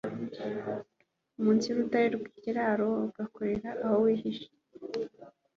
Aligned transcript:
munsi 1.41 1.63
y'urutare 1.67 2.07
rw'ikiraro 2.15 2.87
rugukorera 3.01 3.69
aho 3.83 3.95
wihishe 4.03 4.47